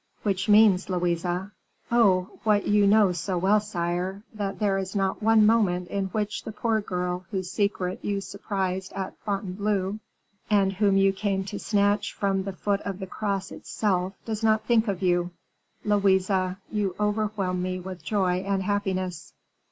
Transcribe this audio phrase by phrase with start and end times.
[0.23, 1.27] "Which means, Louise"
[1.91, 6.43] "Oh, what you know so well, sire; that there is not one moment in which
[6.43, 9.99] the poor girl whose secret you surprised at Fontainebleau,
[10.49, 14.65] and whom you came to snatch from the foot of the cross itself, does not
[14.65, 15.29] think of you."
[15.85, 16.31] "Louise,
[16.71, 19.33] you overwhelm me with joy and happiness."